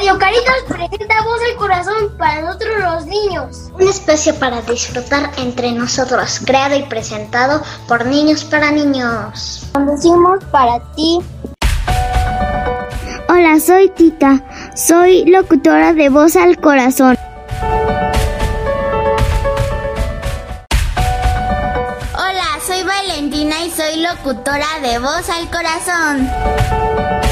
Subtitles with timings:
[0.00, 3.70] Radio Caritas presenta Voz al Corazón para nosotros los niños.
[3.74, 9.68] Un espacio para disfrutar entre nosotros, creado y presentado por niños para niños.
[9.74, 11.18] Conducimos para ti.
[13.28, 14.42] Hola, soy Tita.
[14.74, 17.18] Soy locutora de Voz al Corazón.
[22.14, 27.29] Hola, soy Valentina y soy locutora de Voz al Corazón.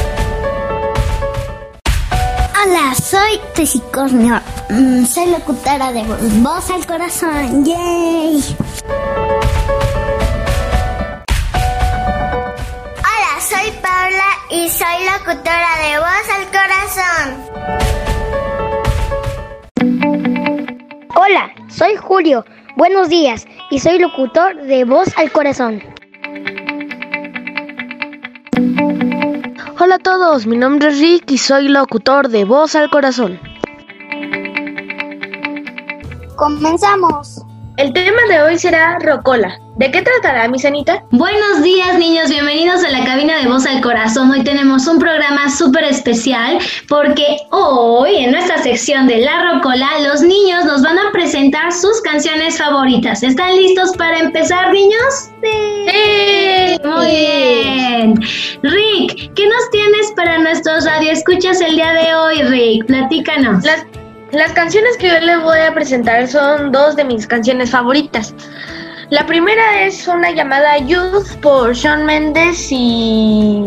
[2.61, 4.41] Hola, soy Tesicornio.
[4.69, 6.03] Mm, soy locutora de
[6.43, 7.65] Voz al Corazón.
[7.65, 8.43] ¡Yay!
[12.99, 17.27] Hola, soy Paula y soy locutora de Voz al Corazón.
[21.15, 22.45] Hola, soy Julio.
[22.77, 25.81] Buenos días y soy locutor de Voz al Corazón.
[29.81, 33.39] Hola a todos, mi nombre es Rick y soy locutor de Voz al Corazón.
[36.35, 37.43] Comenzamos.
[37.77, 39.57] El tema de hoy será Rocola.
[39.77, 41.05] ¿De qué tratará, mi Sanita?
[41.13, 42.29] Buenos días, niños.
[42.29, 44.33] Bienvenidos a la cabina de Voz al Corazón.
[44.33, 50.23] Hoy tenemos un programa súper especial porque hoy, en nuestra sección de La Rocola, los
[50.23, 53.23] niños nos van a presentar sus canciones favoritas.
[53.23, 55.31] ¿Están listos para empezar, niños?
[55.41, 56.48] Sí.
[56.85, 58.15] Muy bien.
[58.63, 62.87] Rick, ¿qué nos tienes para nuestros radioescuchas el día de hoy, Rick?
[62.87, 63.65] Platícanos.
[63.65, 63.85] Las,
[64.33, 68.35] las canciones que yo les voy a presentar son dos de mis canciones favoritas.
[69.11, 73.65] La primera es una llamada Youth por Shawn Mendes y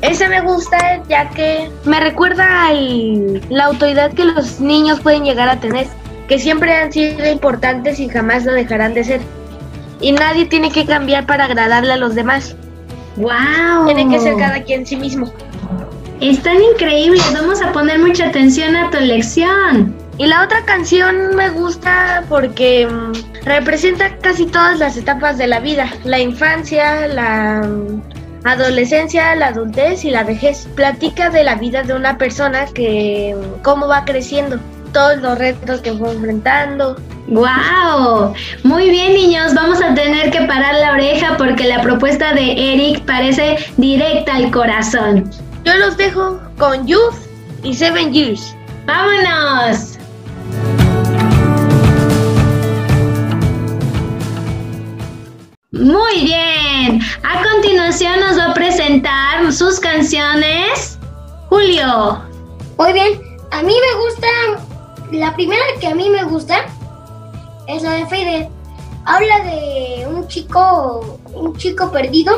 [0.00, 5.50] esa me gusta ya que me recuerda a la autoridad que los niños pueden llegar
[5.50, 5.86] a tener,
[6.26, 9.37] que siempre han sido importantes y jamás lo dejarán de ser.
[10.00, 12.56] Y nadie tiene que cambiar para agradarle a los demás.
[13.16, 13.86] ¡Wow!
[13.86, 15.32] Tiene que ser cada quien sí mismo.
[16.20, 19.94] Están increíbles, vamos a poner mucha atención a tu lección.
[20.18, 23.12] Y la otra canción me gusta porque um,
[23.44, 28.02] representa casi todas las etapas de la vida, la infancia, la um,
[28.42, 30.68] adolescencia, la adultez y la vejez.
[30.74, 34.58] Platica de la vida de una persona que um, cómo va creciendo,
[34.92, 36.96] todos los retos que fue enfrentando.
[37.28, 38.32] ¡Wow!
[38.62, 43.04] Muy bien niños, vamos a tener que parar la oreja porque la propuesta de Eric
[43.04, 45.30] parece directa al corazón.
[45.62, 47.16] Yo los dejo con Youth
[47.62, 48.56] y Seven Years.
[48.86, 49.98] ¡Vámonos!
[55.72, 57.02] Muy bien.
[57.24, 60.98] A continuación nos va a presentar sus canciones
[61.50, 62.22] Julio.
[62.78, 63.20] Muy bien.
[63.50, 64.26] A mí me gusta,
[65.12, 66.64] la primera que a mí me gusta
[67.68, 68.50] es la de Fade.
[69.04, 72.34] Habla de un chico, un chico perdido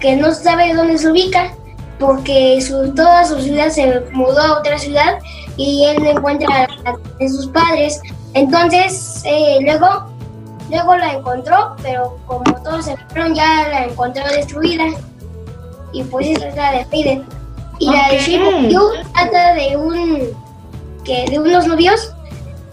[0.00, 1.52] que no sabe dónde se ubica
[1.98, 5.18] porque su, toda su ciudad se mudó a otra ciudad
[5.56, 8.00] y él no encuentra a, sus padres.
[8.34, 10.16] Entonces, eh, luego
[10.70, 14.84] Luego la encontró, pero como todos se fueron, ya la encontró destruida.
[15.92, 17.22] Y pues esa es la de Faded.
[17.78, 18.80] Y la de You
[19.14, 20.18] trata de un
[21.04, 22.12] que de unos novios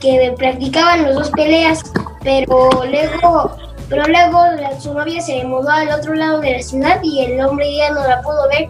[0.03, 1.81] que practicaban los dos peleas,
[2.21, 3.55] pero luego
[3.89, 4.39] pero luego
[4.79, 8.01] su novia se mudó al otro lado de la ciudad y el hombre ya no
[8.07, 8.67] la pudo ver.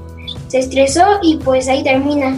[0.47, 2.35] Se estresó y pues ahí termina.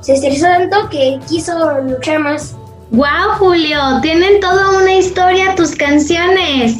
[0.00, 2.56] Se estresó tanto que quiso luchar más.
[2.90, 3.78] ¡Wow, Julio!
[4.02, 6.78] Tienen toda una historia tus canciones.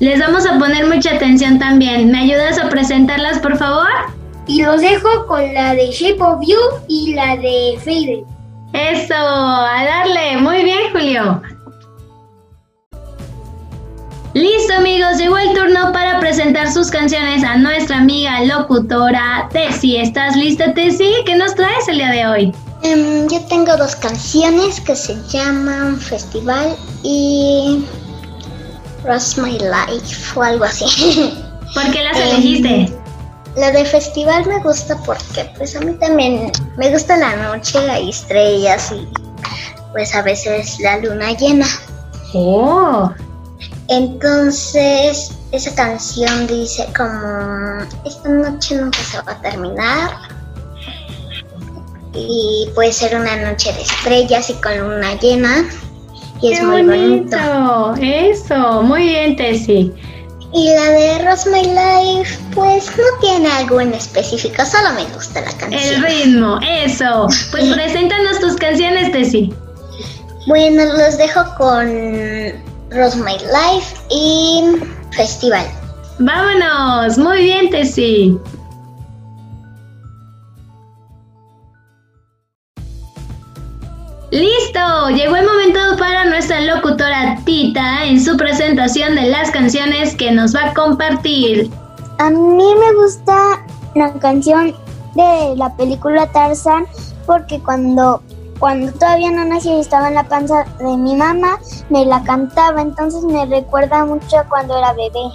[0.00, 2.10] Les vamos a poner mucha atención también.
[2.10, 3.88] ¿Me ayudas a presentarlas, por favor?
[4.46, 6.58] Y los dejo con la de Shape of You
[6.88, 8.33] y la de Fade.
[8.74, 10.36] Eso, a darle.
[10.38, 11.40] Muy bien, Julio.
[14.34, 20.02] Listo amigos, llegó el turno para presentar sus canciones a nuestra amiga locutora Tessie.
[20.02, 21.22] ¿Estás lista Tessie?
[21.24, 22.54] ¿Qué nos traes el día de hoy?
[22.82, 26.74] Um, yo tengo dos canciones que se llaman Festival
[27.04, 27.84] y
[29.04, 31.32] Rust My Life o algo así.
[31.72, 32.92] ¿Por qué las elegiste?
[33.56, 38.10] La de festival me gusta porque pues a mí también me gusta la noche, hay
[38.10, 39.08] estrellas y
[39.92, 41.66] pues a veces la luna llena.
[42.32, 43.10] Oh.
[43.88, 50.10] Entonces esa canción dice como esta noche nunca se va a terminar
[52.12, 55.64] y puede ser una noche de estrellas y con luna llena
[56.44, 57.94] y es muy bonito.
[58.00, 59.92] Eso, muy bien, Tessie.
[60.56, 65.40] Y la de Rose My Life, pues no tiene algo en específico, solo me gusta
[65.40, 65.72] la canción.
[65.72, 67.26] El ritmo, eso.
[67.50, 69.52] Pues preséntanos tus canciones, Tessie.
[70.46, 71.88] Bueno, los dejo con
[72.90, 74.62] Rose My Life y
[75.16, 75.66] Festival.
[76.20, 78.38] Vámonos, muy bien, Tessie.
[84.30, 85.63] Listo, llegó el momento
[86.54, 91.70] nuestra locutora Tita en su presentación de las canciones que nos va a compartir.
[92.18, 93.64] A mí me gusta
[93.94, 94.74] la canción
[95.14, 96.86] de la película Tarzan
[97.26, 98.22] porque cuando
[98.58, 101.58] cuando todavía no nací y estaba en la panza de mi mamá,
[101.90, 105.28] me la cantaba, entonces me recuerda mucho cuando era bebé.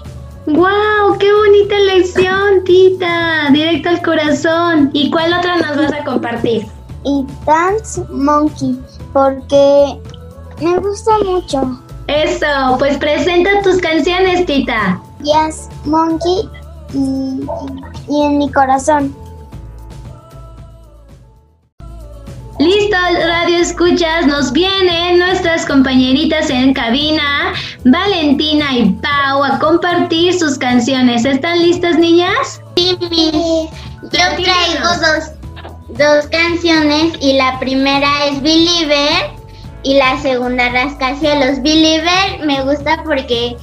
[0.47, 1.17] ¡Wow!
[1.19, 3.49] ¡Qué bonita lección, Tita!
[3.51, 4.89] Directo al corazón.
[4.93, 6.65] ¿Y cuál otra nos vas a compartir?
[7.03, 8.79] Y Dance Monkey,
[9.11, 9.99] porque
[10.61, 11.79] me gusta mucho.
[12.07, 14.99] Eso, pues presenta tus canciones, Tita.
[15.21, 16.49] Yes, Monkey
[16.93, 17.41] y,
[18.09, 19.15] y en mi corazón.
[22.59, 27.53] Listo, radio escuchas, nos vienen nuestras compañeritas en cabina,
[27.85, 31.23] Valentina y Pau, a compartir sus canciones.
[31.23, 32.61] ¿Están listas, niñas?
[32.75, 32.97] Sí.
[32.99, 35.31] Yo traigo dos,
[35.89, 39.38] dos canciones y la primera es Believer
[39.83, 41.61] y la segunda Rascacielos.
[41.61, 43.55] Believer me gusta porque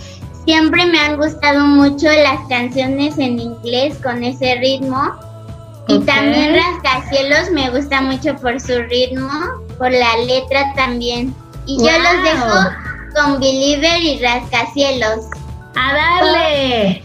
[0.44, 5.02] siempre me han gustado mucho las canciones en inglés con ese ritmo.
[5.88, 9.30] Y también Rascacielos me gusta mucho por su ritmo,
[9.78, 11.34] por la letra también.
[11.66, 12.70] Y yo los dejo
[13.14, 15.26] con Believer y Rascacielos.
[15.76, 17.02] ¡A darle!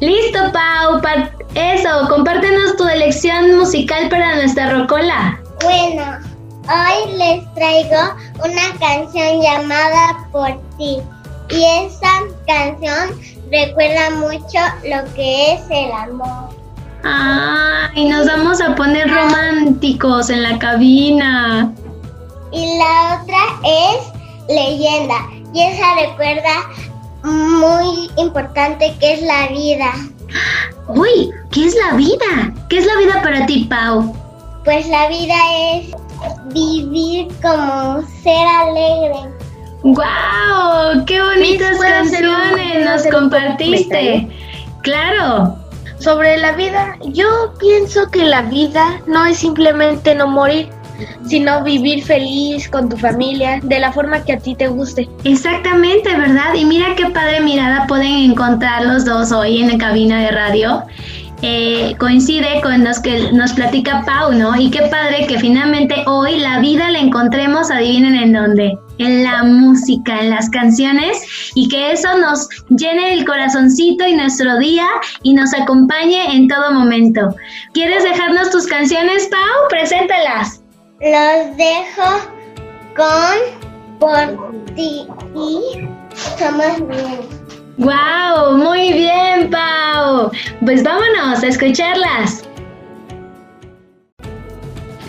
[0.00, 1.00] Listo, Pau.
[1.00, 5.40] pa- eso, compártenos tu elección musical para nuestra rocola.
[5.68, 6.02] Bueno,
[6.64, 10.96] hoy les traigo una canción llamada Por ti.
[11.50, 13.20] Y esa canción
[13.52, 16.48] recuerda mucho lo que es el amor.
[17.04, 21.70] Ay, nos vamos a poner románticos en la cabina.
[22.50, 24.06] Y la otra es
[24.48, 25.16] leyenda.
[25.52, 26.70] Y esa recuerda
[27.24, 29.92] muy importante que es la vida.
[30.88, 32.54] Uy, ¿qué es la vida?
[32.70, 34.17] ¿Qué es la vida para ti, Pau?
[34.68, 35.34] Pues la vida
[35.72, 35.86] es
[36.52, 39.30] vivir como ser alegre.
[39.82, 41.06] ¡Guau!
[41.06, 44.28] ¡Qué bonitas Miss, ¿puedo hacer un- canciones nos compartiste!
[44.82, 45.56] ¡Claro!
[46.00, 50.68] Sobre la vida, yo pienso que la vida no es simplemente no morir,
[51.26, 55.08] sino vivir feliz con tu familia de la forma que a ti te guste.
[55.24, 56.52] Exactamente, ¿verdad?
[56.54, 60.82] Y mira qué padre mirada pueden encontrar los dos hoy en la cabina de radio.
[61.42, 64.56] Eh, coincide con los que nos platica Pau, ¿no?
[64.60, 69.44] Y qué padre que finalmente hoy la vida la encontremos, adivinen en dónde, en la
[69.44, 74.86] música, en las canciones, y que eso nos llene el corazoncito y nuestro día
[75.22, 77.32] y nos acompañe en todo momento.
[77.72, 79.68] ¿Quieres dejarnos tus canciones, Pau?
[79.70, 80.60] Preséntalas.
[81.00, 82.32] Los dejo
[82.96, 85.06] con Por ti
[85.36, 85.86] y
[86.36, 87.37] somos bien.
[87.78, 88.56] ¡Wow!
[88.56, 90.30] Muy bien, Pau.
[90.64, 92.42] Pues vámonos a escucharlas.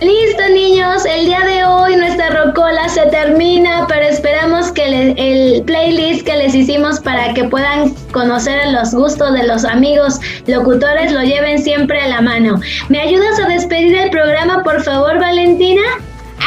[0.01, 1.04] Listo, niños.
[1.06, 6.54] El día de hoy nuestra rocola se termina, pero esperamos que el playlist que les
[6.54, 12.07] hicimos para que puedan conocer los gustos de los amigos locutores lo lleven siempre a
[12.07, 12.62] la mano.
[12.88, 15.81] ¿Me ayudas a despedir el programa, por favor, Valentina?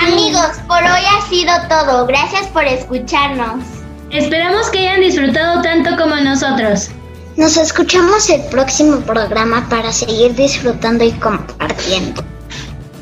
[0.01, 2.07] Amigos, por hoy ha sido todo.
[2.07, 3.81] Gracias por escucharnos.
[4.12, 6.91] Esperamos que hayan disfrutado tanto como nosotros.
[7.38, 12.23] Nos escuchamos el próximo programa para seguir disfrutando y compartiendo.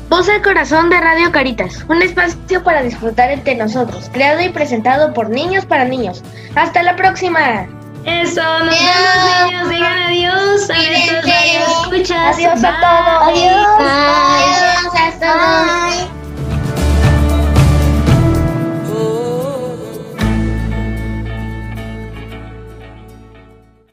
[0.07, 5.13] Voz al Corazón de Radio Caritas, un espacio para disfrutar entre nosotros, creado y presentado
[5.13, 6.23] por niños para niños.
[6.55, 7.67] Hasta la próxima.
[8.05, 12.37] Eso, nos vemos niños, digan adiós a nuestros escuchas.
[12.37, 13.37] Adiós a todos.
[13.37, 13.67] Adiós.
[13.79, 16.20] Adiós a todos.